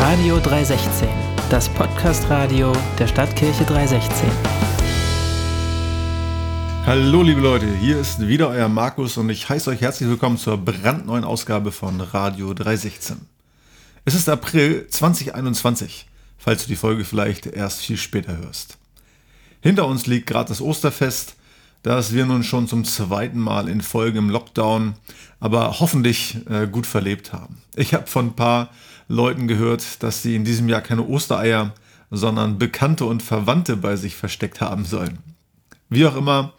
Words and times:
Radio 0.00 0.38
316, 0.38 1.08
das 1.50 1.68
Podcast-Radio 1.68 2.72
der 3.00 3.08
Stadtkirche 3.08 3.64
316. 3.64 4.30
Hallo 6.86 7.22
liebe 7.22 7.40
Leute, 7.40 7.66
hier 7.74 7.98
ist 7.98 8.20
wieder 8.20 8.48
euer 8.48 8.68
Markus 8.68 9.16
und 9.16 9.28
ich 9.28 9.48
heiße 9.48 9.68
euch 9.68 9.80
herzlich 9.80 10.08
willkommen 10.08 10.38
zur 10.38 10.56
brandneuen 10.56 11.24
Ausgabe 11.24 11.72
von 11.72 12.00
Radio 12.00 12.54
316. 12.54 13.16
Es 14.04 14.14
ist 14.14 14.28
April 14.28 14.86
2021, 14.88 16.06
falls 16.38 16.62
du 16.62 16.68
die 16.68 16.76
Folge 16.76 17.04
vielleicht 17.04 17.46
erst 17.46 17.80
viel 17.80 17.96
später 17.96 18.36
hörst. 18.36 18.78
Hinter 19.62 19.86
uns 19.88 20.06
liegt 20.06 20.28
gerade 20.28 20.50
das 20.50 20.60
Osterfest, 20.60 21.34
das 21.82 22.14
wir 22.14 22.24
nun 22.24 22.44
schon 22.44 22.68
zum 22.68 22.84
zweiten 22.84 23.40
Mal 23.40 23.68
in 23.68 23.80
Folge 23.80 24.20
im 24.20 24.30
Lockdown, 24.30 24.94
aber 25.40 25.80
hoffentlich 25.80 26.38
äh, 26.48 26.68
gut 26.68 26.86
verlebt 26.86 27.32
haben. 27.32 27.60
Ich 27.74 27.94
habe 27.94 28.06
von 28.06 28.26
ein 28.26 28.36
paar 28.36 28.70
Leuten 29.08 29.48
gehört, 29.48 30.02
dass 30.02 30.22
sie 30.22 30.36
in 30.36 30.44
diesem 30.44 30.68
Jahr 30.68 30.82
keine 30.82 31.06
Ostereier, 31.06 31.74
sondern 32.10 32.58
Bekannte 32.58 33.04
und 33.04 33.22
Verwandte 33.22 33.76
bei 33.76 33.96
sich 33.96 34.16
versteckt 34.16 34.60
haben 34.60 34.84
sollen. 34.84 35.18
Wie 35.88 36.06
auch 36.06 36.16
immer, 36.16 36.52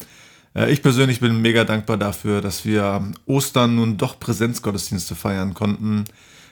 äh, 0.56 0.72
ich 0.72 0.82
persönlich 0.82 1.20
bin 1.20 1.42
mega 1.42 1.64
dankbar 1.64 1.98
dafür, 1.98 2.42
dass 2.42 2.66
wir 2.66 3.12
Ostern 3.26 3.76
nun 3.76 3.98
doch 3.98 4.20
Präsenzgottesdienste 4.20 5.16
feiern 5.16 5.54
konnten, 5.54 6.06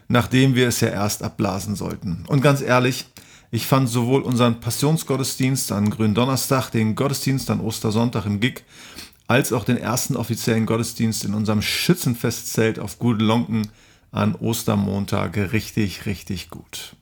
nachdem 0.08 0.55
wir 0.55 0.68
es 0.68 0.80
ja 0.80 0.90
erst 0.90 1.24
abblasen 1.24 1.76
sollten. 1.76 2.24
Und 2.27 2.41
ganz 2.41 2.62
ehrlich, 2.62 3.05
ich 3.50 3.66
fand 3.66 3.90
sowohl 3.90 4.22
unseren 4.22 4.60
Passionsgottesdienst 4.60 5.72
an 5.72 5.90
Gründonnerstag, 5.90 6.70
den 6.70 6.96
Gottesdienst 6.96 7.50
an 7.50 7.62
Ostersonntag 7.62 8.26
im 8.26 8.40
Gig, 8.40 8.64
als 9.27 9.52
auch 9.52 9.66
den 9.66 9.77
ersten 9.77 10.16
offiziellen 10.16 10.66
Gottesdienst 10.66 11.26
in 11.26 11.34
unserem 11.34 11.62
Schützenfestzelt 11.62 12.80
auf 12.80 13.00
Gudelonken 13.00 13.70
an 14.12 14.36
Ostermontag 14.36 15.38
richtig, 15.52 16.06
richtig 16.06 16.50
gut. 16.50 16.96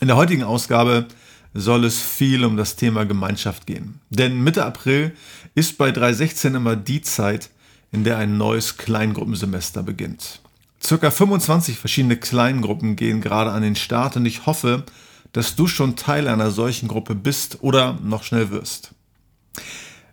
In 0.00 0.08
der 0.08 0.16
heutigen 0.16 0.42
Ausgabe 0.42 1.06
soll 1.52 1.84
es 1.84 2.00
viel 2.00 2.44
um 2.44 2.56
das 2.56 2.76
Thema 2.76 3.04
Gemeinschaft 3.04 3.66
gehen. 3.66 4.00
Denn 4.10 4.42
Mitte 4.42 4.64
April 4.64 5.14
ist 5.54 5.78
bei 5.78 5.90
316 5.90 6.54
immer 6.54 6.76
die 6.76 7.02
Zeit, 7.02 7.50
in 7.92 8.04
der 8.04 8.18
ein 8.18 8.36
neues 8.36 8.76
Kleingruppensemester 8.76 9.82
beginnt. 9.82 10.40
Circa 10.82 11.10
25 11.10 11.76
verschiedene 11.76 12.16
Kleingruppen 12.16 12.96
gehen 12.96 13.20
gerade 13.20 13.50
an 13.50 13.62
den 13.62 13.76
Start 13.76 14.16
und 14.16 14.26
ich 14.26 14.46
hoffe, 14.46 14.84
dass 15.32 15.56
du 15.56 15.66
schon 15.66 15.96
Teil 15.96 16.28
einer 16.28 16.50
solchen 16.50 16.88
Gruppe 16.88 17.14
bist 17.14 17.58
oder 17.60 17.98
noch 18.02 18.22
schnell 18.22 18.50
wirst. 18.50 18.92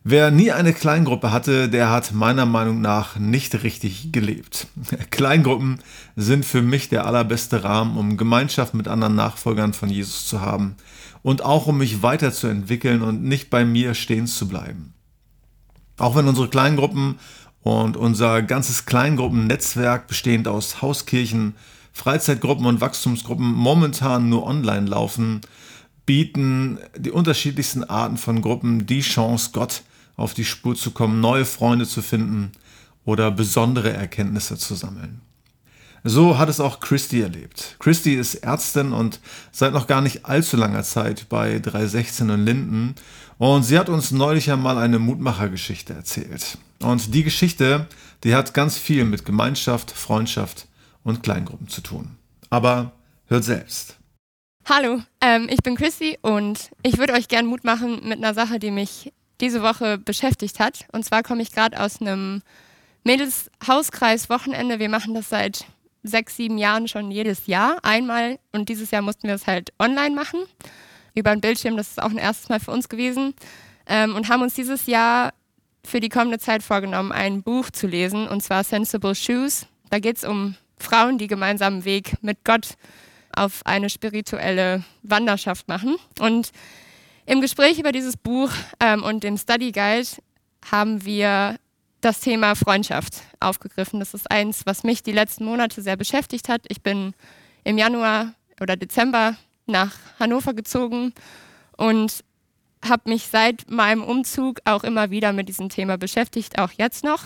Wer 0.10 0.32
nie 0.32 0.54
eine 0.54 0.72
Kleingruppe 0.72 1.34
hatte, 1.34 1.68
der 1.68 1.90
hat 1.90 2.14
meiner 2.14 2.46
Meinung 2.46 2.80
nach 2.80 3.18
nicht 3.18 3.62
richtig 3.64 4.14
gelebt. 4.14 4.68
Kleingruppen 5.12 5.80
sind 6.16 6.46
für 6.46 6.62
mich 6.62 6.88
der 6.88 7.06
allerbeste 7.06 7.66
Rahmen, 7.66 7.98
um 7.98 8.16
Gemeinschaft 8.16 8.74
mit 8.74 8.88
anderen 8.88 9.16
Nachfolgern 9.16 9.74
von 9.74 9.90
Jesus 9.90 10.26
zu 10.26 10.40
haben 10.40 10.78
und 11.24 11.44
auch 11.44 11.68
um 11.68 11.80
mich 11.80 12.04
weiterzuentwickeln 12.04 13.02
und 13.02 13.22
nicht 13.22 13.50
bei 13.50 13.66
mir 13.66 13.96
stehen 13.96 14.28
zu 14.28 14.48
bleiben. 14.48 14.94
Auch 15.98 16.16
wenn 16.16 16.30
unsere 16.30 16.48
Kleingruppen 16.48 17.20
und 17.62 17.98
unser 17.98 18.42
ganzes 18.44 18.86
Kleingruppennetzwerk 18.86 20.08
bestehend 20.08 20.48
aus 20.48 20.82
Hauskirchen, 20.82 21.56
Freizeitgruppen 21.92 22.66
und 22.66 22.80
Wachstumsgruppen 22.80 23.54
momentan 23.54 24.30
nur 24.30 24.48
online 24.48 24.88
laufen, 24.88 25.42
bieten 26.06 26.80
die 26.96 27.12
unterschiedlichsten 27.12 27.84
Arten 27.84 28.16
von 28.16 28.42
Gruppen 28.42 28.86
die 28.86 29.02
Chance, 29.02 29.50
Gott 29.52 29.84
auf 30.18 30.34
die 30.34 30.46
Spur 30.46 30.76
zu 30.76 30.92
kommen, 30.92 31.22
neue 31.22 31.46
Freunde 31.46 31.88
zu 31.88 32.02
finden 32.02 32.52
oder 33.06 33.32
besondere 33.32 33.94
Erkenntnisse 33.94 34.58
zu 34.58 34.76
sammeln. 34.76 35.22
So 36.04 36.38
hat 36.38 36.50
es 36.50 36.60
auch 36.60 36.80
Christy 36.80 37.22
erlebt. 37.22 37.76
Christy 37.80 38.14
ist 38.16 38.36
Ärztin 38.36 38.94
und 38.94 39.20
seit 39.52 39.74
noch 39.74 39.88
gar 39.88 40.02
nicht 40.02 40.26
allzu 40.26 40.58
langer 40.58 40.84
Zeit 40.84 41.28
bei 41.30 41.60
316 41.60 42.30
und 42.30 42.46
Linden. 42.46 42.96
Und 43.38 43.64
sie 43.64 43.78
hat 43.78 43.90
uns 43.90 44.12
neulich 44.12 44.52
einmal 44.52 44.78
eine 44.78 45.00
Mutmachergeschichte 45.00 45.94
erzählt. 45.94 46.58
Und 46.80 47.14
die 47.14 47.24
Geschichte, 47.24 47.88
die 48.24 48.36
hat 48.36 48.54
ganz 48.54 48.78
viel 48.78 49.06
mit 49.06 49.26
Gemeinschaft, 49.26 49.92
Freundschaft 49.92 50.68
und 51.04 51.24
Kleingruppen 51.24 51.68
zu 51.68 51.82
tun. 51.82 52.18
Aber 52.50 52.94
hört 53.26 53.44
selbst. 53.44 53.98
Hallo, 54.66 55.02
ähm, 55.22 55.48
ich 55.50 55.62
bin 55.64 55.76
Christy 55.76 56.18
und 56.22 56.72
ich 56.84 56.98
würde 56.98 57.14
euch 57.14 57.28
gerne 57.28 57.48
Mut 57.48 57.64
machen 57.64 58.08
mit 58.08 58.18
einer 58.18 58.34
Sache, 58.34 58.60
die 58.60 58.72
mich 58.72 59.14
diese 59.42 59.62
Woche 59.62 59.98
beschäftigt 59.98 60.60
hat. 60.60 60.86
Und 60.92 61.06
zwar 61.06 61.24
komme 61.24 61.42
ich 61.42 61.52
gerade 61.52 61.80
aus 61.80 62.02
einem 62.02 62.42
Mädels-Hauskreis-Wochenende. 63.04 64.80
Wir 64.80 64.90
machen 64.90 65.14
das 65.14 65.30
seit 65.30 65.66
sechs, 66.04 66.36
sieben 66.36 66.58
Jahren 66.58 66.88
schon 66.88 67.12
jedes 67.12 67.48
Jahr 67.48 67.78
einmal. 67.84 68.40
Und 68.52 68.70
dieses 68.70 68.92
Jahr 68.92 69.02
mussten 69.02 69.28
wir 69.28 69.36
es 69.36 69.48
halt 69.48 69.72
online 69.80 70.16
machen, 70.16 70.40
über 71.14 71.32
ein 71.32 71.42
Bildschirm. 71.42 71.78
Das 71.78 71.90
ist 71.90 72.02
auch 72.02 72.10
ein 72.10 72.18
erstes 72.18 72.50
Mal 72.50 72.60
für 72.60 72.72
uns 72.72 72.90
gewesen. 72.90 73.34
Ähm, 73.86 74.16
und 74.16 74.30
haben 74.30 74.42
uns 74.42 74.54
dieses 74.54 74.86
Jahr 74.88 75.34
für 75.86 76.00
die 76.00 76.10
kommende 76.10 76.40
Zeit 76.40 76.64
vorgenommen, 76.64 77.12
ein 77.12 77.44
Buch 77.44 77.70
zu 77.70 77.88
lesen, 77.88 78.28
und 78.28 78.44
zwar 78.44 78.64
Sensible 78.66 79.16
Shoes. 79.16 79.68
Da 79.90 80.00
geht 80.00 80.18
es 80.18 80.26
um 80.26 80.56
Frauen, 80.78 81.18
die 81.18 81.28
gemeinsamen 81.28 81.86
Weg 81.86 82.16
mit 82.22 82.44
Gott 82.44 82.72
auf 83.34 83.66
eine 83.66 83.90
spirituelle 83.90 84.84
Wanderschaft 85.04 85.68
machen. 85.68 85.96
Und 86.20 86.52
im 87.28 87.42
Gespräch 87.42 87.78
über 87.78 87.92
dieses 87.92 88.18
Buch 88.18 88.50
ähm, 88.80 89.04
und 89.04 89.24
dem 89.24 89.38
Study 89.38 89.72
Guide 89.72 90.08
haben 90.72 91.06
wir 91.06 91.58
das 92.02 92.22
Thema 92.22 92.56
Freundschaft 92.56 93.22
aufgegriffen. 93.40 94.00
Das 94.00 94.14
ist 94.14 94.32
eins, 94.32 94.66
was 94.66 94.84
mich 94.84 95.04
die 95.04 95.12
letzten 95.12 95.44
Monate 95.44 95.82
sehr 95.82 95.98
beschäftigt 95.98 96.48
hat. 96.48 96.62
Ich 96.70 96.82
bin 96.82 97.14
im 97.66 97.78
Januar 97.78 98.34
oder 98.62 98.78
Dezember 98.78 99.36
nach 99.66 99.92
Hannover 100.20 100.54
gezogen 100.54 101.14
und 101.76 102.24
habe 102.88 103.10
mich 103.10 103.28
seit 103.28 103.70
meinem 103.70 104.04
Umzug 104.04 104.62
auch 104.64 104.86
immer 104.86 105.10
wieder 105.10 105.34
mit 105.34 105.50
diesem 105.50 105.68
Thema 105.68 105.98
beschäftigt, 105.98 106.58
auch 106.60 106.72
jetzt 106.72 107.04
noch. 107.04 107.24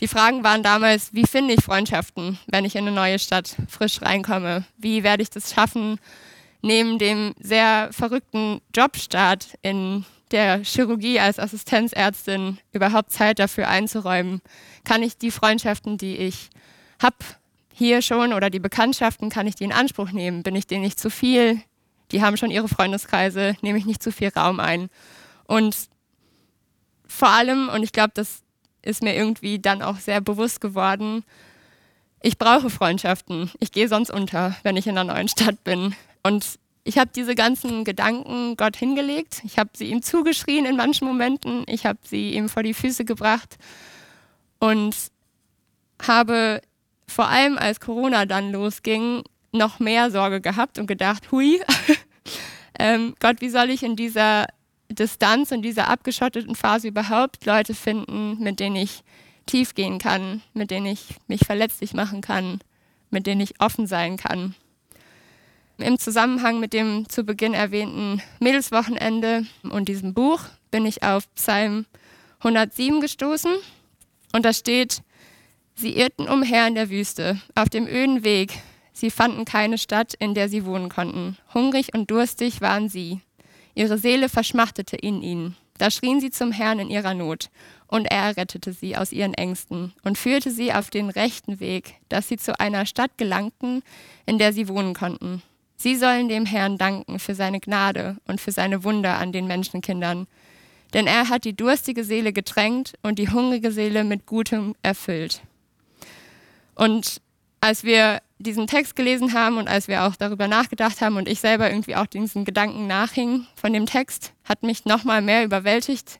Die 0.00 0.08
Fragen 0.08 0.42
waren 0.42 0.64
damals, 0.64 1.14
wie 1.14 1.26
finde 1.26 1.54
ich 1.54 1.64
Freundschaften, 1.64 2.38
wenn 2.48 2.64
ich 2.64 2.74
in 2.74 2.86
eine 2.86 2.94
neue 2.94 3.18
Stadt 3.20 3.54
frisch 3.68 4.02
reinkomme? 4.02 4.64
Wie 4.78 5.04
werde 5.04 5.22
ich 5.22 5.30
das 5.30 5.52
schaffen, 5.52 6.00
neben 6.62 6.98
dem 6.98 7.34
sehr 7.40 7.90
verrückten 7.92 8.60
Jobstart 8.74 9.56
in 9.62 10.04
der 10.30 10.62
Chirurgie 10.64 11.20
als 11.20 11.38
Assistenzärztin 11.38 12.58
überhaupt 12.72 13.12
Zeit 13.12 13.38
dafür 13.38 13.68
einzuräumen? 13.68 14.40
Kann 14.84 15.02
ich 15.02 15.16
die 15.16 15.30
Freundschaften, 15.30 15.98
die 15.98 16.16
ich 16.16 16.50
habe, 17.00 17.16
hier 17.72 18.02
schon 18.02 18.32
oder 18.32 18.50
die 18.50 18.58
Bekanntschaften, 18.58 19.30
kann 19.30 19.46
ich 19.46 19.54
die 19.54 19.62
in 19.62 19.72
Anspruch 19.72 20.10
nehmen? 20.10 20.42
Bin 20.42 20.56
ich 20.56 20.66
denen 20.66 20.82
nicht 20.82 20.98
zu 20.98 21.10
viel? 21.10 21.62
Die 22.10 22.22
haben 22.22 22.36
schon 22.36 22.50
ihre 22.50 22.68
Freundeskreise, 22.68 23.56
nehme 23.62 23.78
ich 23.78 23.86
nicht 23.86 24.02
zu 24.02 24.10
viel 24.10 24.30
Raum 24.30 24.58
ein? 24.58 24.90
Und 25.44 25.76
vor 27.06 27.28
allem, 27.28 27.68
und 27.68 27.84
ich 27.84 27.92
glaube, 27.92 28.10
das 28.14 28.42
ist 28.82 29.02
mir 29.02 29.14
irgendwie 29.14 29.60
dann 29.60 29.82
auch 29.82 29.98
sehr 29.98 30.20
bewusst 30.20 30.60
geworden, 30.60 31.24
ich 32.20 32.36
brauche 32.36 32.68
Freundschaften. 32.68 33.50
Ich 33.60 33.70
gehe 33.70 33.88
sonst 33.88 34.10
unter, 34.10 34.56
wenn 34.64 34.76
ich 34.76 34.88
in 34.88 34.98
einer 34.98 35.12
neuen 35.12 35.28
Stadt 35.28 35.62
bin. 35.62 35.94
Und 36.28 36.58
ich 36.84 36.98
habe 36.98 37.10
diese 37.14 37.34
ganzen 37.34 37.84
Gedanken 37.84 38.56
Gott 38.58 38.76
hingelegt. 38.76 39.40
Ich 39.44 39.58
habe 39.58 39.70
sie 39.72 39.86
ihm 39.86 40.02
zugeschrien 40.02 40.66
in 40.66 40.76
manchen 40.76 41.08
Momenten. 41.08 41.64
Ich 41.66 41.86
habe 41.86 41.98
sie 42.02 42.34
ihm 42.34 42.50
vor 42.50 42.62
die 42.62 42.74
Füße 42.74 43.06
gebracht 43.06 43.56
und 44.58 44.94
habe 46.06 46.60
vor 47.06 47.28
allem 47.28 47.56
als 47.56 47.80
Corona 47.80 48.26
dann 48.26 48.52
losging, 48.52 49.22
noch 49.52 49.78
mehr 49.78 50.10
Sorge 50.10 50.42
gehabt 50.42 50.78
und 50.78 50.86
gedacht, 50.86 51.32
hui, 51.32 51.62
ähm, 52.78 53.14
Gott, 53.20 53.40
wie 53.40 53.48
soll 53.48 53.70
ich 53.70 53.82
in 53.82 53.96
dieser 53.96 54.48
Distanz, 54.90 55.50
in 55.50 55.62
dieser 55.62 55.88
abgeschotteten 55.88 56.54
Phase 56.54 56.88
überhaupt 56.88 57.46
Leute 57.46 57.72
finden, 57.72 58.38
mit 58.38 58.60
denen 58.60 58.76
ich 58.76 59.02
tief 59.46 59.74
gehen 59.74 59.98
kann, 59.98 60.42
mit 60.52 60.70
denen 60.70 60.84
ich 60.84 61.16
mich 61.26 61.46
verletzlich 61.46 61.94
machen 61.94 62.20
kann, 62.20 62.60
mit 63.08 63.26
denen 63.26 63.40
ich 63.40 63.62
offen 63.62 63.86
sein 63.86 64.18
kann. 64.18 64.54
Im 65.80 65.96
Zusammenhang 65.96 66.58
mit 66.58 66.72
dem 66.72 67.08
zu 67.08 67.22
Beginn 67.22 67.54
erwähnten 67.54 68.20
Mädelswochenende 68.40 69.46
und 69.62 69.88
diesem 69.88 70.12
Buch 70.12 70.40
bin 70.72 70.84
ich 70.84 71.04
auf 71.04 71.32
Psalm 71.36 71.86
107 72.40 73.00
gestoßen 73.00 73.52
und 74.32 74.44
da 74.44 74.52
steht, 74.52 75.02
sie 75.76 75.96
irrten 75.96 76.28
umher 76.28 76.66
in 76.66 76.74
der 76.74 76.90
Wüste, 76.90 77.40
auf 77.54 77.68
dem 77.68 77.86
öden 77.86 78.24
Weg. 78.24 78.58
Sie 78.92 79.10
fanden 79.10 79.44
keine 79.44 79.78
Stadt, 79.78 80.14
in 80.14 80.34
der 80.34 80.48
sie 80.48 80.66
wohnen 80.66 80.88
konnten. 80.88 81.38
Hungrig 81.54 81.94
und 81.94 82.10
durstig 82.10 82.60
waren 82.60 82.88
sie. 82.88 83.20
Ihre 83.76 83.98
Seele 83.98 84.28
verschmachtete 84.28 84.96
in 84.96 85.22
ihnen. 85.22 85.56
Da 85.78 85.92
schrien 85.92 86.20
sie 86.20 86.30
zum 86.30 86.50
Herrn 86.50 86.80
in 86.80 86.90
ihrer 86.90 87.14
Not, 87.14 87.50
und 87.86 88.06
er 88.06 88.36
rettete 88.36 88.72
sie 88.72 88.96
aus 88.96 89.12
ihren 89.12 89.34
Ängsten 89.34 89.94
und 90.02 90.18
führte 90.18 90.50
sie 90.50 90.72
auf 90.72 90.90
den 90.90 91.08
rechten 91.08 91.60
Weg, 91.60 91.94
dass 92.08 92.26
sie 92.26 92.36
zu 92.36 92.58
einer 92.58 92.84
Stadt 92.84 93.16
gelangten, 93.16 93.84
in 94.26 94.38
der 94.38 94.52
sie 94.52 94.66
wohnen 94.66 94.92
konnten. 94.92 95.40
Sie 95.80 95.94
sollen 95.94 96.28
dem 96.28 96.44
Herrn 96.44 96.76
danken 96.76 97.20
für 97.20 97.36
seine 97.36 97.60
Gnade 97.60 98.16
und 98.26 98.40
für 98.40 98.50
seine 98.50 98.82
Wunder 98.82 99.18
an 99.18 99.30
den 99.30 99.46
Menschenkindern. 99.46 100.26
Denn 100.92 101.06
er 101.06 101.28
hat 101.28 101.44
die 101.44 101.54
durstige 101.54 102.02
Seele 102.02 102.32
getränkt 102.32 102.94
und 103.02 103.18
die 103.18 103.30
hungrige 103.30 103.70
Seele 103.70 104.02
mit 104.02 104.26
Gutem 104.26 104.74
erfüllt. 104.82 105.40
Und 106.74 107.20
als 107.60 107.84
wir 107.84 108.20
diesen 108.38 108.66
Text 108.66 108.96
gelesen 108.96 109.34
haben 109.34 109.56
und 109.56 109.68
als 109.68 109.86
wir 109.86 110.04
auch 110.04 110.16
darüber 110.16 110.48
nachgedacht 110.48 111.00
haben 111.00 111.16
und 111.16 111.28
ich 111.28 111.40
selber 111.40 111.70
irgendwie 111.70 111.94
auch 111.94 112.06
diesen 112.06 112.44
Gedanken 112.44 112.88
nachhing 112.88 113.46
von 113.54 113.72
dem 113.72 113.86
Text, 113.86 114.32
hat 114.44 114.64
mich 114.64 114.84
nochmal 114.84 115.22
mehr 115.22 115.44
überwältigt, 115.44 116.18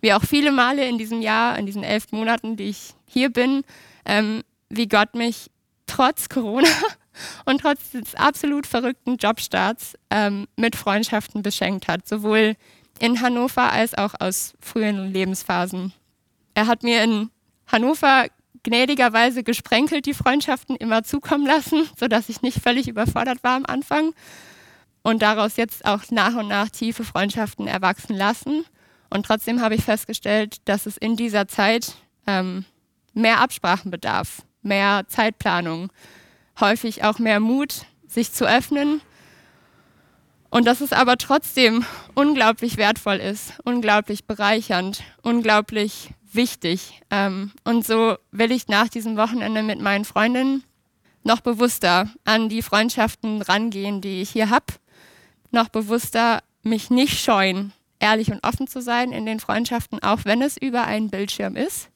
wie 0.00 0.12
auch 0.12 0.22
viele 0.22 0.52
Male 0.52 0.86
in 0.88 0.98
diesem 0.98 1.20
Jahr, 1.20 1.58
in 1.58 1.66
diesen 1.66 1.82
elf 1.82 2.12
Monaten, 2.12 2.56
die 2.56 2.64
ich 2.64 2.94
hier 3.06 3.30
bin, 3.30 3.64
ähm, 4.04 4.42
wie 4.68 4.88
Gott 4.88 5.14
mich 5.14 5.50
trotz 5.86 6.28
Corona 6.28 6.68
und 7.44 7.60
trotz 7.60 7.90
des 7.90 8.14
absolut 8.14 8.66
verrückten 8.66 9.16
Jobstarts 9.16 9.94
ähm, 10.10 10.46
mit 10.56 10.76
Freundschaften 10.76 11.42
beschenkt 11.42 11.88
hat, 11.88 12.06
sowohl 12.06 12.56
in 12.98 13.20
Hannover 13.20 13.72
als 13.72 13.94
auch 13.94 14.14
aus 14.18 14.54
früheren 14.60 15.12
Lebensphasen. 15.12 15.92
Er 16.54 16.66
hat 16.66 16.82
mir 16.82 17.02
in 17.02 17.30
Hannover 17.66 18.26
gnädigerweise 18.62 19.42
gesprenkelt 19.42 20.06
die 20.06 20.14
Freundschaften 20.14 20.76
immer 20.76 21.02
zukommen 21.02 21.46
lassen, 21.46 21.88
sodass 21.98 22.28
ich 22.28 22.42
nicht 22.42 22.60
völlig 22.60 22.88
überfordert 22.88 23.42
war 23.42 23.56
am 23.56 23.66
Anfang 23.66 24.12
und 25.02 25.22
daraus 25.22 25.56
jetzt 25.56 25.84
auch 25.84 26.02
nach 26.10 26.34
und 26.36 26.48
nach 26.48 26.68
tiefe 26.68 27.04
Freundschaften 27.04 27.66
erwachsen 27.66 28.14
lassen. 28.14 28.64
Und 29.08 29.26
trotzdem 29.26 29.60
habe 29.60 29.74
ich 29.74 29.82
festgestellt, 29.82 30.56
dass 30.66 30.86
es 30.86 30.96
in 30.96 31.16
dieser 31.16 31.48
Zeit 31.48 31.94
ähm, 32.26 32.64
mehr 33.14 33.40
Absprachen 33.40 33.90
bedarf, 33.90 34.42
mehr 34.62 35.04
Zeitplanung, 35.08 35.90
häufig 36.60 37.04
auch 37.04 37.18
mehr 37.18 37.40
Mut, 37.40 37.86
sich 38.06 38.32
zu 38.32 38.48
öffnen. 38.48 39.00
Und 40.50 40.66
dass 40.66 40.80
es 40.80 40.92
aber 40.92 41.16
trotzdem 41.16 41.84
unglaublich 42.14 42.76
wertvoll 42.76 43.16
ist, 43.16 43.54
unglaublich 43.64 44.24
bereichernd, 44.24 45.02
unglaublich 45.22 46.10
wichtig. 46.32 47.00
Ähm, 47.10 47.52
und 47.64 47.86
so 47.86 48.16
will 48.32 48.50
ich 48.50 48.68
nach 48.68 48.88
diesem 48.88 49.16
Wochenende 49.16 49.62
mit 49.62 49.80
meinen 49.80 50.04
Freundinnen 50.04 50.64
noch 51.22 51.40
bewusster 51.40 52.08
an 52.24 52.48
die 52.48 52.62
Freundschaften 52.62 53.42
rangehen, 53.42 54.00
die 54.00 54.22
ich 54.22 54.30
hier 54.30 54.50
habe. 54.50 54.66
Noch 55.52 55.68
bewusster 55.68 56.42
mich 56.62 56.90
nicht 56.90 57.22
scheuen, 57.22 57.72
ehrlich 57.98 58.30
und 58.32 58.44
offen 58.44 58.66
zu 58.66 58.80
sein 58.80 59.12
in 59.12 59.26
den 59.26 59.40
Freundschaften, 59.40 60.02
auch 60.02 60.24
wenn 60.24 60.42
es 60.42 60.56
über 60.56 60.84
einen 60.84 61.10
Bildschirm 61.10 61.56
ist. 61.56 61.90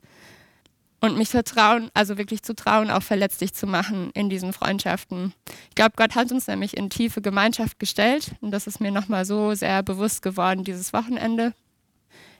Und 1.04 1.18
mich 1.18 1.28
vertrauen, 1.28 1.90
also 1.92 2.16
wirklich 2.16 2.42
zu 2.42 2.54
trauen, 2.54 2.90
auch 2.90 3.02
verletzlich 3.02 3.52
zu 3.52 3.66
machen 3.66 4.10
in 4.14 4.30
diesen 4.30 4.54
Freundschaften. 4.54 5.34
Ich 5.68 5.74
glaube, 5.74 5.92
Gott 5.96 6.14
hat 6.14 6.32
uns 6.32 6.46
nämlich 6.46 6.78
in 6.78 6.88
tiefe 6.88 7.20
Gemeinschaft 7.20 7.78
gestellt. 7.78 8.36
Und 8.40 8.52
das 8.52 8.66
ist 8.66 8.80
mir 8.80 8.90
nochmal 8.90 9.26
so 9.26 9.52
sehr 9.52 9.82
bewusst 9.82 10.22
geworden 10.22 10.64
dieses 10.64 10.94
Wochenende. 10.94 11.52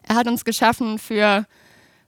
Er 0.03 0.15
hat 0.15 0.29
uns 0.29 0.47
geschaffen 0.47 0.99
für 0.99 1.45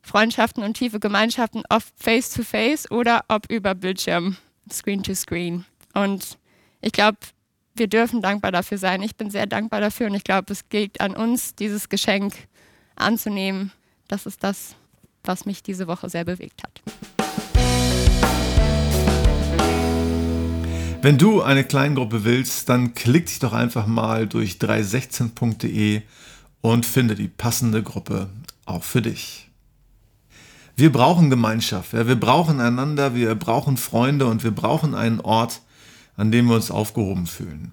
Freundschaften 0.01 0.63
und 0.63 0.79
tiefe 0.79 0.99
Gemeinschaften 0.99 1.63
oft 1.69 1.93
face-to-face 1.99 2.91
oder 2.91 3.27
ob 3.29 3.53
über 3.53 3.75
Bildschirm, 3.75 4.39
Screen-to-Screen. 4.73 5.67
Und 5.93 6.39
ich 6.81 6.93
glaube, 6.93 7.19
wir 7.75 7.87
dürfen 7.87 8.23
dankbar 8.23 8.51
dafür 8.51 8.79
sein. 8.79 9.03
Ich 9.03 9.15
bin 9.15 9.29
sehr 9.29 9.45
dankbar 9.45 9.83
dafür 9.83 10.07
und 10.07 10.15
ich 10.15 10.25
glaube, 10.25 10.55
es 10.55 10.71
geht 10.71 11.03
an 11.03 11.15
uns, 11.15 11.55
dieses 11.55 11.91
Geschenk 11.91 12.35
anzunehmen. 12.95 13.73
Das 14.09 14.25
ist 14.25 14.43
das, 14.43 14.75
was 15.27 15.47
mich 15.47 15.63
diese 15.63 15.87
Woche 15.87 16.09
sehr 16.09 16.25
bewegt 16.25 16.63
hat. 16.63 16.83
Wenn 21.03 21.19
du 21.19 21.43
eine 21.43 21.63
Kleingruppe 21.63 22.25
willst, 22.25 22.69
dann 22.69 22.95
klick 22.95 23.27
dich 23.27 23.39
doch 23.39 23.53
einfach 23.53 23.87
mal 23.87 24.27
durch 24.27 24.55
316.de 24.55 26.03
und 26.63 26.85
finde 26.85 27.15
die 27.15 27.29
passende 27.29 27.83
Gruppe 27.83 28.29
auch 28.65 28.83
für 28.83 29.03
dich. 29.03 29.49
Wir 30.75 30.91
brauchen 30.91 31.31
Gemeinschaft, 31.31 31.93
ja, 31.93 32.09
wir 32.09 32.19
brauchen 32.19 32.61
einander, 32.61 33.15
wir 33.15 33.35
brauchen 33.35 33.77
Freunde 33.77 34.27
und 34.27 34.43
wir 34.43 34.51
brauchen 34.51 34.95
einen 34.95 35.21
Ort, 35.21 35.63
an 36.17 36.33
dem 36.33 36.49
wir 36.49 36.57
uns 36.57 36.71
aufgehoben 36.71 37.27
fühlen. 37.27 37.73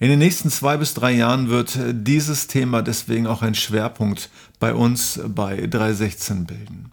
In 0.00 0.10
den 0.10 0.20
nächsten 0.20 0.48
zwei 0.48 0.76
bis 0.76 0.94
drei 0.94 1.10
Jahren 1.12 1.48
wird 1.48 1.76
dieses 1.90 2.46
Thema 2.46 2.82
deswegen 2.82 3.26
auch 3.26 3.42
ein 3.42 3.56
Schwerpunkt 3.56 4.30
bei 4.60 4.72
uns 4.72 5.20
bei 5.26 5.66
316 5.66 6.46
bilden. 6.46 6.92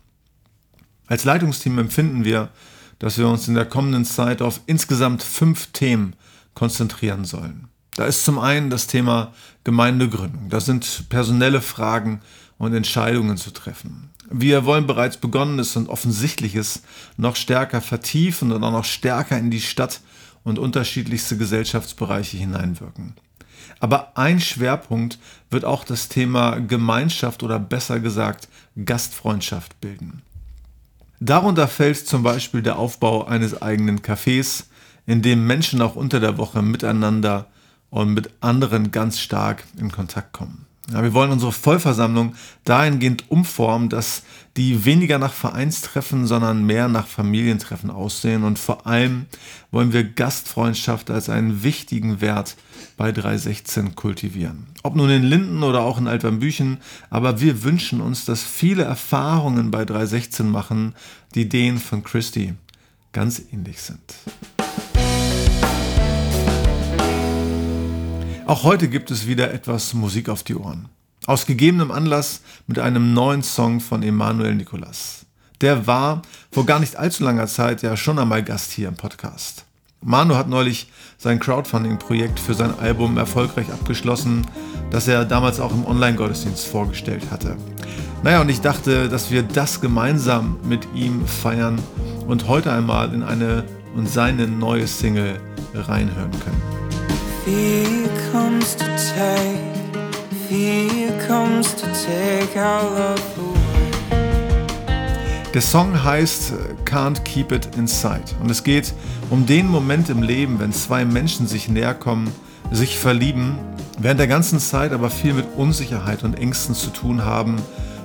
Als 1.06 1.24
Leitungsteam 1.24 1.78
empfinden 1.78 2.24
wir, 2.26 2.50
dass 2.98 3.20
wir 3.20 3.28
uns 3.28 3.48
in 3.48 3.54
der 3.54 3.66
kommenden 3.66 4.06
Zeit 4.06 4.42
auf 4.42 4.62
insgesamt 4.66 5.22
fünf 5.22 5.68
Themen 5.68 6.16
konzentrieren 6.56 7.26
sollen. 7.26 7.68
Da 7.96 8.06
ist 8.06 8.26
zum 8.26 8.40
einen 8.40 8.72
das 8.72 8.88
Thema 8.88 9.34
Gemeindegründung. 9.64 10.50
Da 10.50 10.60
sind 10.60 11.08
personelle 11.10 11.62
Fragen 11.62 12.22
und 12.58 12.74
Entscheidungen 12.74 13.38
zu 13.38 13.52
treffen. 13.52 14.10
Wir 14.32 14.66
wollen 14.66 14.88
bereits 14.88 15.18
Begonnenes 15.18 15.76
und 15.76 15.90
Offensichtliches 15.90 16.82
noch 17.18 17.36
stärker 17.36 17.82
vertiefen 17.82 18.52
und 18.52 18.64
auch 18.64 18.72
noch 18.72 18.86
stärker 18.86 19.38
in 19.38 19.52
die 19.52 19.62
Stadt 19.62 20.02
und 20.46 20.58
unterschiedlichste 20.58 21.36
Gesellschaftsbereiche 21.36 22.38
hineinwirken. 22.38 23.16
Aber 23.82 24.18
ein 24.18 24.40
Schwerpunkt 24.40 25.20
wird 25.50 25.66
auch 25.66 25.84
das 25.84 26.08
Thema 26.08 26.60
Gemeinschaft 26.60 27.44
oder 27.44 27.60
besser 27.60 28.00
gesagt 28.00 28.48
Gastfreundschaft 28.86 29.82
bilden. 29.82 30.22
Darunter 31.20 31.68
fällt 31.68 31.98
zum 31.98 32.24
Beispiel 32.24 32.62
der 32.62 32.78
Aufbau 32.78 33.26
eines 33.26 33.62
eigenen 33.62 34.00
Cafés, 34.00 34.66
in 35.06 35.22
dem 35.22 35.46
Menschen 35.46 35.82
auch 35.82 35.96
unter 35.96 36.20
der 36.20 36.38
Woche 36.38 36.62
miteinander 36.62 37.48
und 37.90 38.14
mit 38.14 38.30
anderen 38.42 38.92
ganz 38.92 39.20
stark 39.20 39.64
in 39.78 39.92
Kontakt 39.92 40.34
kommen. 40.34 40.66
Ja, 40.92 41.02
wir 41.02 41.14
wollen 41.14 41.32
unsere 41.32 41.52
Vollversammlung 41.52 42.36
dahingehend 42.64 43.32
umformen, 43.32 43.90
dass 43.90 44.22
die 44.56 44.86
weniger 44.86 45.18
nach 45.18 45.34
Vereinstreffen, 45.34 46.28
sondern 46.28 46.66
mehr 46.66 46.88
nach 46.88 47.08
Familientreffen 47.08 47.90
aussehen. 47.90 48.44
Und 48.44 48.60
vor 48.60 48.86
allem 48.86 49.26
wollen 49.72 49.94
wir 49.94 50.04
Gastfreundschaft 50.04 51.10
als 51.10 51.28
einen 51.28 51.64
wichtigen 51.64 52.22
Wert 52.22 52.56
bei 52.98 53.12
316 53.12 53.96
kultivieren. 53.96 54.68
Ob 54.84 54.96
nun 54.96 55.10
in 55.10 55.24
Linden 55.24 55.64
oder 55.64 55.82
auch 55.82 55.98
in 55.98 56.08
Altwambüchen, 56.08 56.78
aber 57.10 57.42
wir 57.42 57.64
wünschen 57.64 58.00
uns, 58.00 58.26
dass 58.26 58.44
viele 58.44 58.84
Erfahrungen 58.84 59.72
bei 59.72 59.86
316 59.86 60.48
machen, 60.48 60.94
die 61.34 61.50
denen 61.50 61.80
von 61.80 62.04
Christi 62.04 62.54
ganz 63.12 63.42
ähnlich 63.52 63.82
sind. 63.82 64.02
Auch 68.48 68.62
heute 68.62 68.90
gibt 68.90 69.10
es 69.10 69.26
wieder 69.26 69.52
etwas 69.52 69.96
Musik 69.96 70.30
auf 70.30 70.44
die 70.44 70.54
Ohren. 70.54 70.88
Aus 71.26 71.48
gegebenem 71.48 71.90
Anlass 71.90 72.42
mit 72.68 72.78
einem 72.78 73.12
neuen 73.12 73.42
Song 73.42 73.80
von 73.80 74.04
Emanuel 74.04 74.54
Nicolas. 74.54 75.26
Der 75.62 75.88
war 75.88 76.22
vor 76.52 76.68
gar 76.68 76.80
nicht 76.80 76.96
allzu 76.96 77.24
langer 77.24 77.48
Zeit 77.48 77.82
ja 77.82 77.98
schon 77.98 78.20
einmal 78.20 78.44
Gast 78.44 78.72
hier 78.72 78.88
im 78.88 78.98
Podcast. 78.98 79.66
Manu 80.02 80.36
hat 80.36 80.48
neulich 80.48 80.92
sein 81.18 81.40
Crowdfunding-Projekt 81.40 82.40
für 82.40 82.54
sein 82.54 82.78
Album 82.78 83.18
erfolgreich 83.18 83.72
abgeschlossen, 83.72 84.46
das 84.92 85.08
er 85.08 85.26
damals 85.26 85.60
auch 85.60 85.72
im 85.72 85.84
Online-Gottesdienst 85.84 86.68
vorgestellt 86.68 87.32
hatte. 87.32 87.58
Naja, 88.22 88.42
und 88.42 88.50
ich 88.50 88.62
dachte, 88.62 89.10
dass 89.10 89.32
wir 89.32 89.42
das 89.42 89.82
gemeinsam 89.82 90.60
mit 90.64 90.88
ihm 90.94 91.26
feiern 91.26 91.82
und 92.28 92.48
heute 92.48 92.72
einmal 92.72 93.12
in 93.12 93.24
eine 93.24 93.64
und 93.96 94.08
seine 94.08 94.48
neue 94.48 94.86
Single 94.86 95.40
reinhören 95.74 96.32
können. 96.32 98.15
Comes 98.36 98.76
to 98.76 98.86
take, 99.16 99.62
fear 100.50 101.10
comes 101.26 101.74
to 101.76 101.86
take 102.06 102.60
our 102.60 102.84
love 102.84 103.22
away. 103.38 103.92
Der 105.54 105.62
Song 105.62 106.04
heißt 106.04 106.52
Can't 106.84 107.24
Keep 107.24 107.54
It 107.54 107.70
Inside 107.78 108.26
und 108.42 108.52
es 108.52 108.66
geht 108.66 108.94
um 109.30 109.46
den 109.46 109.70
Moment 109.70 110.10
im 110.10 110.22
Leben, 110.22 110.60
wenn 110.60 110.74
zwei 110.74 111.06
Menschen 111.06 111.48
sich 111.48 111.70
näher 111.70 111.94
kommen, 111.94 112.30
sich 112.74 113.00
verlieben, 113.00 113.58
während 114.00 114.20
der 114.20 114.28
ganzen 114.28 114.60
Zeit 114.60 114.92
aber 114.92 115.10
viel 115.10 115.32
mit 115.34 115.46
Unsicherheit 115.56 116.26
und 116.26 116.38
Ängsten 116.38 116.76
zu 116.76 116.90
tun 116.90 117.24
haben 117.24 117.56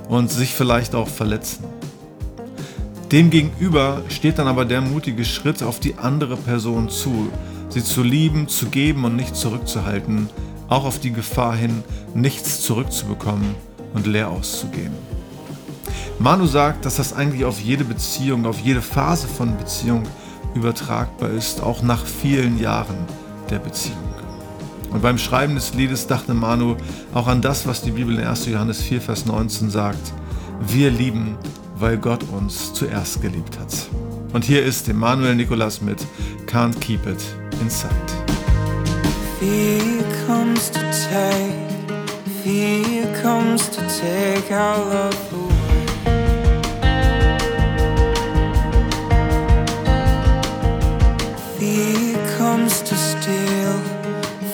und 0.07 0.31
sich 0.31 0.53
vielleicht 0.53 0.95
auch 0.95 1.09
verletzen. 1.09 1.65
Demgegenüber 3.11 4.01
steht 4.07 4.39
dann 4.39 4.47
aber 4.47 4.63
der 4.63 4.79
mutige 4.79 5.25
Schritt 5.25 5.61
auf 5.61 5.81
die 5.81 5.95
andere 5.97 6.37
Person 6.37 6.87
zu, 6.87 7.29
sie 7.71 7.83
zu 7.83 8.03
lieben, 8.03 8.47
zu 8.47 8.67
geben 8.67 9.05
und 9.05 9.15
nicht 9.15 9.35
zurückzuhalten, 9.35 10.29
auch 10.67 10.85
auf 10.85 10.99
die 10.99 11.11
Gefahr 11.11 11.55
hin, 11.55 11.83
nichts 12.13 12.61
zurückzubekommen 12.61 13.55
und 13.93 14.07
leer 14.07 14.29
auszugehen. 14.29 14.93
Manu 16.19 16.45
sagt, 16.45 16.85
dass 16.85 16.97
das 16.97 17.13
eigentlich 17.13 17.45
auf 17.45 17.59
jede 17.59 17.83
Beziehung, 17.83 18.45
auf 18.45 18.59
jede 18.59 18.81
Phase 18.81 19.27
von 19.27 19.57
Beziehung 19.57 20.03
übertragbar 20.53 21.29
ist, 21.31 21.61
auch 21.61 21.81
nach 21.81 22.05
vielen 22.05 22.59
Jahren 22.59 22.97
der 23.49 23.59
Beziehung. 23.59 23.97
Und 24.91 25.01
beim 25.01 25.17
Schreiben 25.17 25.55
des 25.55 25.73
Liedes 25.73 26.05
dachte 26.07 26.33
Manu 26.33 26.75
auch 27.13 27.27
an 27.27 27.41
das, 27.41 27.65
was 27.65 27.81
die 27.81 27.91
Bibel 27.91 28.19
in 28.19 28.25
1. 28.25 28.45
Johannes 28.47 28.81
4, 28.81 29.01
Vers 29.01 29.25
19 29.25 29.69
sagt. 29.69 30.13
Wir 30.67 30.91
lieben, 30.91 31.37
weil 31.77 31.97
Gott 31.97 32.23
uns 32.31 32.73
zuerst 32.73 33.21
geliebt 33.21 33.57
hat. 33.57 33.73
Und 34.33 34.43
hier 34.43 34.63
ist 34.63 34.87
Emanuel 34.89 35.35
Nikolas 35.35 35.81
mit 35.81 36.05
Can't 36.45 36.77
Keep 36.79 37.07
It 37.07 37.40
Inside. 37.61 38.11
Fear 39.37 40.01
comes 40.25 40.71
to 40.71 40.79
take, 41.09 41.69
fear 42.41 43.05
comes 43.21 43.69
to 43.69 43.81
take 43.99 44.51
our 44.51 44.77
love 44.79 45.33
away. 45.33 45.51
Fear 51.59 52.15
comes 52.37 52.81
to 52.81 52.95
steal, 52.95 53.77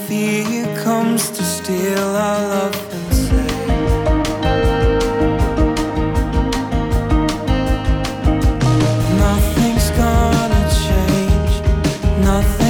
fear 0.08 0.66
comes 0.84 1.30
to 1.30 1.44
steal 1.44 2.10
our 2.28 2.42
love 2.50 2.94
and 2.94 3.14
say, 3.14 3.56
Nothing's 9.18 9.90
gonna 9.92 10.64
change, 10.86 11.54
nothing's 12.22 12.67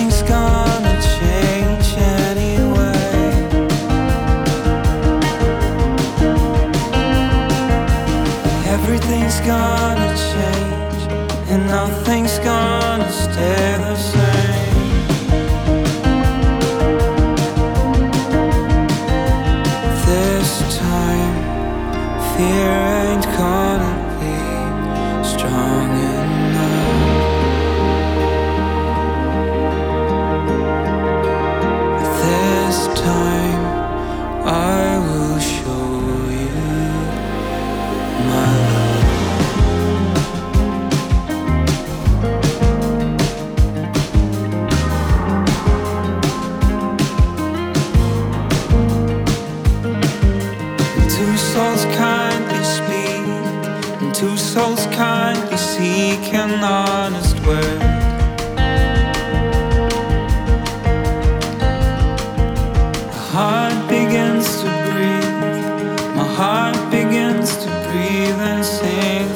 heart 66.38 66.78
begins 66.92 67.58
to 67.58 67.70
breathe 67.90 68.40
and 68.52 68.64
sings 68.64 69.27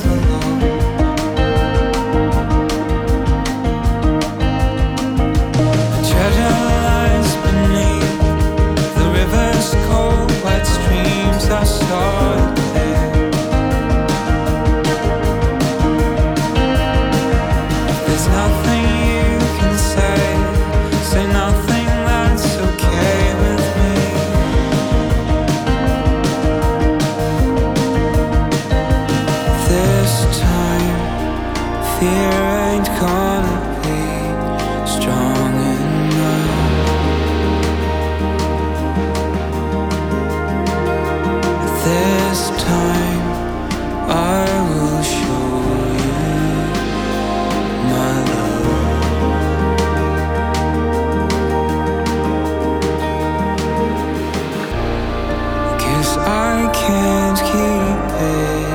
can't 56.74 57.38
keep 57.38 58.12
it 58.22 58.72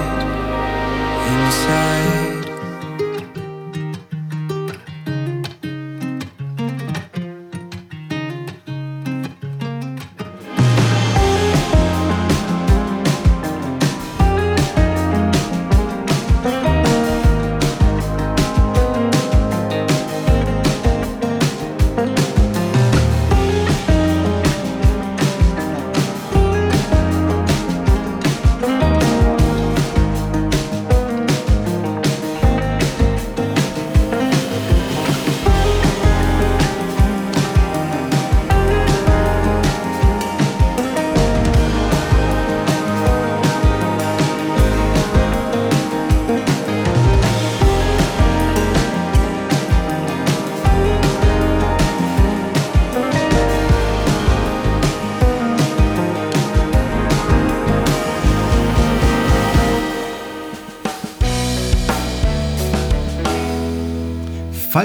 inside. 1.32 2.15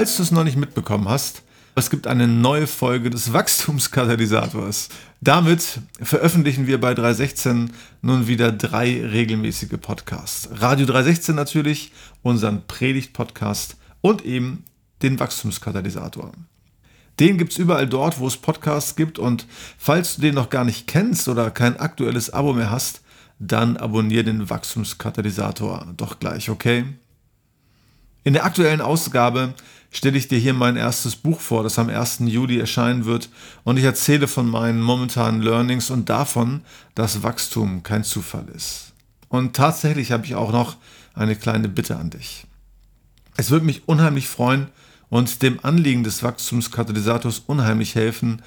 Falls 0.02 0.16
du 0.16 0.24
es 0.24 0.32
noch 0.32 0.42
nicht 0.42 0.56
mitbekommen 0.56 1.08
hast, 1.08 1.44
es 1.76 1.88
gibt 1.88 2.08
eine 2.08 2.26
neue 2.26 2.66
Folge 2.66 3.08
des 3.08 3.32
Wachstumskatalysators. 3.32 4.88
Damit 5.20 5.78
veröffentlichen 6.02 6.66
wir 6.66 6.80
bei 6.80 6.92
316 6.92 7.70
nun 8.00 8.26
wieder 8.26 8.50
drei 8.50 9.06
regelmäßige 9.06 9.80
Podcasts. 9.80 10.48
Radio 10.54 10.86
316 10.86 11.36
natürlich, 11.36 11.92
unseren 12.22 12.66
Predigt-Podcast 12.66 13.76
und 14.00 14.24
eben 14.24 14.64
den 15.02 15.20
Wachstumskatalysator. 15.20 16.32
Den 17.20 17.38
gibt 17.38 17.52
es 17.52 17.58
überall 17.58 17.86
dort, 17.86 18.18
wo 18.18 18.26
es 18.26 18.36
Podcasts 18.36 18.96
gibt 18.96 19.20
und 19.20 19.46
falls 19.78 20.16
du 20.16 20.22
den 20.22 20.34
noch 20.34 20.50
gar 20.50 20.64
nicht 20.64 20.88
kennst 20.88 21.28
oder 21.28 21.52
kein 21.52 21.78
aktuelles 21.78 22.28
Abo 22.30 22.54
mehr 22.54 22.72
hast, 22.72 23.02
dann 23.38 23.76
abonniere 23.76 24.24
den 24.24 24.50
Wachstumskatalysator 24.50 25.86
doch 25.96 26.18
gleich, 26.18 26.50
okay? 26.50 26.86
In 28.24 28.32
der 28.32 28.44
aktuellen 28.44 28.80
Ausgabe 28.80 29.54
stelle 29.92 30.18
ich 30.18 30.26
dir 30.26 30.38
hier 30.38 30.54
mein 30.54 30.76
erstes 30.76 31.14
Buch 31.14 31.40
vor, 31.40 31.62
das 31.62 31.78
am 31.78 31.90
1. 31.90 32.20
Juli 32.24 32.58
erscheinen 32.58 33.04
wird 33.04 33.28
und 33.62 33.76
ich 33.76 33.84
erzähle 33.84 34.26
von 34.26 34.48
meinen 34.48 34.80
momentanen 34.80 35.42
Learnings 35.42 35.90
und 35.90 36.08
davon, 36.08 36.62
dass 36.94 37.22
Wachstum 37.22 37.82
kein 37.82 38.02
Zufall 38.02 38.46
ist. 38.54 38.92
Und 39.28 39.54
tatsächlich 39.54 40.10
habe 40.10 40.24
ich 40.24 40.34
auch 40.34 40.50
noch 40.50 40.76
eine 41.14 41.36
kleine 41.36 41.68
Bitte 41.68 41.96
an 41.96 42.10
dich. 42.10 42.46
Es 43.36 43.50
würde 43.50 43.66
mich 43.66 43.86
unheimlich 43.86 44.28
freuen 44.28 44.68
und 45.10 45.42
dem 45.42 45.62
Anliegen 45.62 46.04
des 46.04 46.22
Wachstumskatalysators 46.22 47.40
unheimlich 47.46 47.94
helfen, 47.94 48.42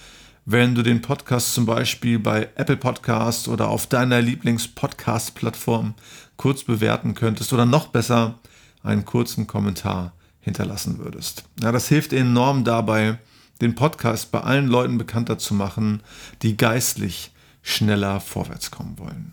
wenn 0.45 0.75
du 0.75 0.83
den 0.83 1.01
Podcast 1.01 1.53
zum 1.53 1.65
Beispiel 1.65 2.19
bei 2.19 2.49
Apple 2.55 2.77
Podcast 2.77 3.47
oder 3.47 3.67
auf 3.69 3.87
deiner 3.87 4.21
Lieblings-Podcast-Plattform 4.21 5.93
kurz 6.37 6.63
bewerten 6.63 7.15
könntest 7.15 7.53
oder 7.53 7.65
noch 7.65 7.87
besser 7.87 8.39
einen 8.83 9.05
kurzen 9.05 9.47
Kommentar 9.47 10.13
hinterlassen 10.45 10.99
würdest. 10.99 11.43
Ja, 11.61 11.71
das 11.71 11.87
hilft 11.87 12.13
enorm 12.13 12.63
dabei, 12.63 13.17
den 13.61 13.73
Podcast 13.73 14.31
bei 14.31 14.41
allen 14.41 14.67
Leuten 14.67 14.99
bekannter 14.99 15.39
zu 15.39 15.55
machen, 15.55 16.03
die 16.43 16.55
geistlich 16.55 17.31
schneller 17.63 18.19
vorwärts 18.19 18.69
kommen 18.69 18.97
wollen. 18.99 19.31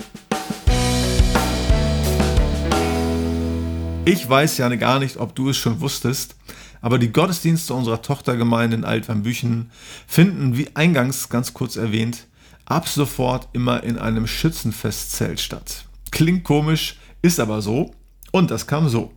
Ich 4.06 4.28
weiß 4.28 4.56
ja 4.56 4.74
gar 4.74 4.98
nicht, 4.98 5.18
ob 5.18 5.34
du 5.36 5.50
es 5.50 5.58
schon 5.58 5.80
wusstest, 5.80 6.34
aber 6.80 6.98
die 6.98 7.12
Gottesdienste 7.12 7.74
unserer 7.74 8.00
Tochtergemeinde 8.00 8.76
in 8.78 8.84
Altwambüchen 8.84 9.70
finden, 10.06 10.56
wie 10.56 10.74
eingangs 10.74 11.28
ganz 11.28 11.52
kurz 11.52 11.76
erwähnt, 11.76 12.26
ab 12.64 12.88
sofort 12.88 13.48
immer 13.52 13.82
in 13.82 13.98
einem 13.98 14.26
Schützenfestzelt 14.26 15.40
statt. 15.40 15.84
Klingt 16.10 16.42
komisch, 16.42 16.96
ist 17.20 17.38
aber 17.38 17.60
so 17.60 17.94
und 18.30 18.50
das 18.50 18.66
kam 18.66 18.88
so. 18.88 19.12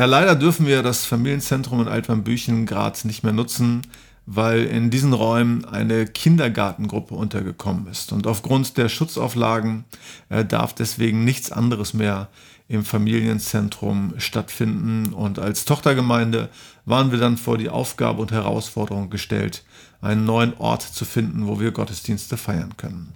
Ja, 0.00 0.06
leider 0.06 0.34
dürfen 0.34 0.66
wir 0.66 0.82
das 0.82 1.04
Familienzentrum 1.04 1.82
in 1.82 1.86
Altwambüchen 1.86 2.64
gerade 2.64 3.06
nicht 3.06 3.22
mehr 3.22 3.34
nutzen, 3.34 3.82
weil 4.24 4.64
in 4.64 4.88
diesen 4.88 5.12
Räumen 5.12 5.66
eine 5.66 6.06
Kindergartengruppe 6.06 7.14
untergekommen 7.14 7.86
ist. 7.86 8.10
Und 8.10 8.26
aufgrund 8.26 8.78
der 8.78 8.88
Schutzauflagen 8.88 9.84
äh, 10.30 10.42
darf 10.42 10.74
deswegen 10.74 11.24
nichts 11.24 11.52
anderes 11.52 11.92
mehr 11.92 12.30
im 12.66 12.82
Familienzentrum 12.86 14.14
stattfinden. 14.16 15.12
Und 15.12 15.38
als 15.38 15.66
Tochtergemeinde 15.66 16.48
waren 16.86 17.12
wir 17.12 17.18
dann 17.18 17.36
vor 17.36 17.58
die 17.58 17.68
Aufgabe 17.68 18.22
und 18.22 18.32
Herausforderung 18.32 19.10
gestellt, 19.10 19.64
einen 20.00 20.24
neuen 20.24 20.54
Ort 20.56 20.80
zu 20.80 21.04
finden, 21.04 21.46
wo 21.46 21.60
wir 21.60 21.72
Gottesdienste 21.72 22.38
feiern 22.38 22.78
können. 22.78 23.12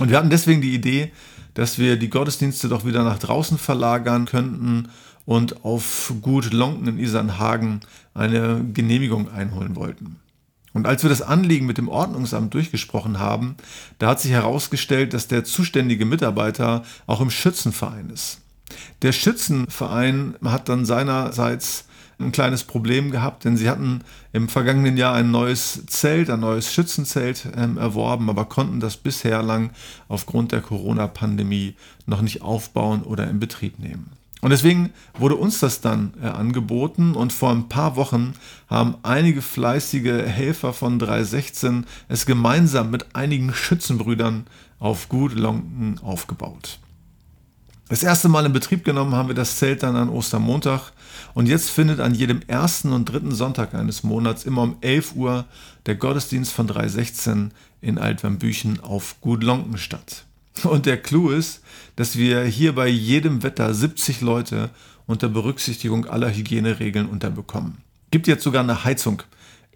Und 0.00 0.10
wir 0.10 0.16
hatten 0.16 0.30
deswegen 0.30 0.62
die 0.62 0.74
Idee, 0.74 1.12
dass 1.54 1.78
wir 1.78 1.96
die 1.96 2.10
Gottesdienste 2.10 2.68
doch 2.68 2.84
wieder 2.84 3.04
nach 3.04 3.18
draußen 3.18 3.56
verlagern 3.56 4.24
könnten 4.24 4.88
und 5.30 5.64
auf 5.64 6.12
Gut 6.22 6.52
Lonken 6.52 6.88
in 6.88 6.98
Isernhagen 6.98 7.82
eine 8.14 8.64
Genehmigung 8.74 9.30
einholen 9.30 9.76
wollten. 9.76 10.16
Und 10.72 10.88
als 10.88 11.04
wir 11.04 11.08
das 11.08 11.22
Anliegen 11.22 11.66
mit 11.66 11.78
dem 11.78 11.88
Ordnungsamt 11.88 12.52
durchgesprochen 12.52 13.20
haben, 13.20 13.54
da 14.00 14.08
hat 14.08 14.20
sich 14.20 14.32
herausgestellt, 14.32 15.14
dass 15.14 15.28
der 15.28 15.44
zuständige 15.44 16.04
Mitarbeiter 16.04 16.82
auch 17.06 17.20
im 17.20 17.30
Schützenverein 17.30 18.10
ist. 18.10 18.40
Der 19.02 19.12
Schützenverein 19.12 20.34
hat 20.44 20.68
dann 20.68 20.84
seinerseits 20.84 21.84
ein 22.18 22.32
kleines 22.32 22.64
Problem 22.64 23.12
gehabt, 23.12 23.44
denn 23.44 23.56
sie 23.56 23.70
hatten 23.70 24.00
im 24.32 24.48
vergangenen 24.48 24.96
Jahr 24.96 25.14
ein 25.14 25.30
neues 25.30 25.86
Zelt, 25.86 26.28
ein 26.28 26.40
neues 26.40 26.72
Schützenzelt 26.72 27.46
ähm, 27.56 27.78
erworben, 27.78 28.28
aber 28.30 28.46
konnten 28.46 28.80
das 28.80 28.96
bisher 28.96 29.44
lang 29.44 29.70
aufgrund 30.08 30.50
der 30.50 30.60
Corona-Pandemie 30.60 31.76
noch 32.06 32.20
nicht 32.20 32.42
aufbauen 32.42 33.04
oder 33.04 33.30
in 33.30 33.38
Betrieb 33.38 33.78
nehmen. 33.78 34.10
Und 34.40 34.50
deswegen 34.50 34.90
wurde 35.18 35.36
uns 35.36 35.60
das 35.60 35.80
dann 35.80 36.14
äh, 36.22 36.26
angeboten 36.26 37.14
und 37.14 37.32
vor 37.32 37.50
ein 37.50 37.68
paar 37.68 37.96
Wochen 37.96 38.34
haben 38.68 38.96
einige 39.02 39.42
fleißige 39.42 40.26
Helfer 40.26 40.72
von 40.72 40.98
316 40.98 41.86
es 42.08 42.24
gemeinsam 42.24 42.90
mit 42.90 43.14
einigen 43.14 43.52
Schützenbrüdern 43.52 44.46
auf 44.78 45.08
Gut 45.08 45.34
Lonken 45.34 45.98
aufgebaut. 46.02 46.78
Das 47.90 48.04
erste 48.04 48.28
Mal 48.28 48.46
in 48.46 48.52
Betrieb 48.52 48.84
genommen 48.84 49.16
haben 49.16 49.28
wir 49.28 49.34
das 49.34 49.56
Zelt 49.56 49.82
dann 49.82 49.96
an 49.96 50.08
Ostermontag 50.08 50.92
und 51.34 51.46
jetzt 51.46 51.70
findet 51.70 51.98
an 51.98 52.14
jedem 52.14 52.40
ersten 52.46 52.92
und 52.92 53.06
dritten 53.06 53.32
Sonntag 53.32 53.74
eines 53.74 54.04
Monats 54.04 54.44
immer 54.44 54.62
um 54.62 54.76
11 54.80 55.16
Uhr 55.16 55.44
der 55.86 55.96
Gottesdienst 55.96 56.52
von 56.52 56.68
316 56.68 57.50
in 57.80 57.98
Altwambüchen 57.98 58.80
auf 58.80 59.20
Gut 59.20 59.42
Lonken 59.42 59.76
statt. 59.76 60.24
Und 60.64 60.86
der 60.86 61.00
Clou 61.00 61.30
ist, 61.30 61.62
dass 61.96 62.16
wir 62.16 62.44
hier 62.44 62.74
bei 62.74 62.88
jedem 62.88 63.42
Wetter 63.42 63.72
70 63.72 64.20
Leute 64.20 64.70
unter 65.06 65.28
Berücksichtigung 65.28 66.06
aller 66.06 66.34
Hygieneregeln 66.34 67.06
unterbekommen. 67.06 67.78
Gibt 68.10 68.26
jetzt 68.26 68.44
sogar 68.44 68.62
eine 68.62 68.84
Heizung 68.84 69.22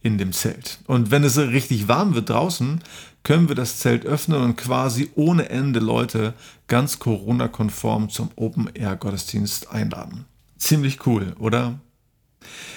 in 0.02 0.18
dem 0.18 0.32
Zelt. 0.32 0.78
Und 0.86 1.10
wenn 1.10 1.24
es 1.24 1.38
richtig 1.38 1.88
warm 1.88 2.14
wird 2.14 2.30
draußen, 2.30 2.80
können 3.22 3.48
wir 3.48 3.54
das 3.54 3.78
Zelt 3.78 4.04
öffnen 4.04 4.42
und 4.42 4.56
quasi 4.56 5.10
ohne 5.14 5.48
Ende 5.48 5.80
Leute 5.80 6.34
ganz 6.68 6.98
Corona-konform 6.98 8.10
zum 8.10 8.30
Open-Air-Gottesdienst 8.36 9.70
einladen. 9.70 10.26
Ziemlich 10.58 11.06
cool, 11.06 11.34
oder? 11.38 11.80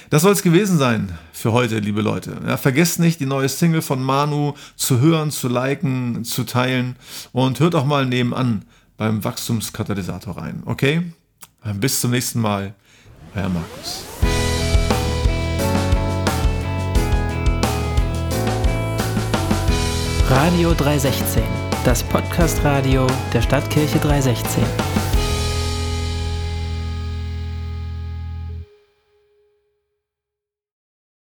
Das 0.10 0.22
soll 0.22 0.32
es 0.32 0.42
gewesen 0.42 0.78
sein 0.78 1.18
für 1.34 1.52
heute, 1.52 1.80
liebe 1.80 2.02
Leute. 2.02 2.38
Ja, 2.48 2.56
vergesst 2.56 3.00
nicht, 3.00 3.20
die 3.20 3.26
neue 3.26 3.50
Single 3.50 3.82
von 3.82 4.02
Manu 4.02 4.54
zu 4.78 5.02
hören, 5.02 5.32
zu 5.32 5.50
liken, 5.50 6.24
zu 6.24 6.46
teilen 6.46 6.96
und 7.34 7.60
hört 7.60 7.76
auch 7.76 7.86
mal 7.86 8.06
nebenan 8.06 8.64
beim 8.96 9.24
Wachstumskatalysator 9.24 10.38
rein. 10.38 10.64
Okay? 10.66 11.12
Bis 11.74 12.00
zum 12.00 12.12
nächsten 12.12 12.40
Mal. 12.40 12.74
Euer 13.36 13.50
Markus. 13.50 14.06
Radio 20.30 20.74
316, 20.74 21.44
das 21.84 22.04
Podcast-Radio 22.04 23.08
der 23.34 23.42
Stadtkirche 23.42 24.00
316. 24.00 24.64